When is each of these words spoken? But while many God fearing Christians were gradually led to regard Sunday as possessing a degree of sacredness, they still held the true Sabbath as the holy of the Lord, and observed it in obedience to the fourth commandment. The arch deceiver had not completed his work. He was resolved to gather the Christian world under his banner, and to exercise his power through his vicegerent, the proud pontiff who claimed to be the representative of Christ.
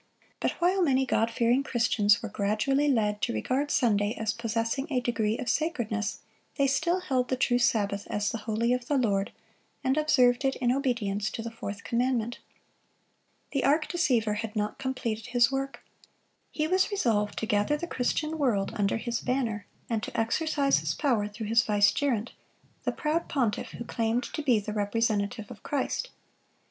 But 0.39 0.53
while 0.53 0.81
many 0.81 1.05
God 1.05 1.29
fearing 1.29 1.61
Christians 1.61 2.23
were 2.23 2.29
gradually 2.29 2.87
led 2.87 3.21
to 3.21 3.33
regard 3.33 3.69
Sunday 3.69 4.15
as 4.15 4.33
possessing 4.33 4.87
a 4.89 4.99
degree 4.99 5.37
of 5.37 5.47
sacredness, 5.47 6.21
they 6.55 6.65
still 6.65 7.01
held 7.01 7.27
the 7.27 7.35
true 7.37 7.59
Sabbath 7.59 8.07
as 8.09 8.31
the 8.31 8.39
holy 8.39 8.73
of 8.73 8.87
the 8.87 8.97
Lord, 8.97 9.31
and 9.83 9.97
observed 9.97 10.43
it 10.43 10.55
in 10.55 10.71
obedience 10.71 11.29
to 11.29 11.43
the 11.43 11.51
fourth 11.51 11.83
commandment. 11.83 12.39
The 13.51 13.63
arch 13.63 13.89
deceiver 13.89 14.33
had 14.33 14.55
not 14.55 14.79
completed 14.79 15.27
his 15.27 15.51
work. 15.51 15.85
He 16.49 16.65
was 16.65 16.89
resolved 16.89 17.37
to 17.37 17.45
gather 17.45 17.77
the 17.77 17.85
Christian 17.85 18.39
world 18.39 18.71
under 18.75 18.97
his 18.97 19.21
banner, 19.21 19.67
and 19.87 20.01
to 20.01 20.19
exercise 20.19 20.79
his 20.79 20.95
power 20.95 21.27
through 21.27 21.45
his 21.45 21.61
vicegerent, 21.61 22.31
the 22.85 22.91
proud 22.91 23.29
pontiff 23.29 23.73
who 23.73 23.83
claimed 23.83 24.23
to 24.23 24.41
be 24.41 24.59
the 24.59 24.73
representative 24.73 25.51
of 25.51 25.61
Christ. 25.61 26.09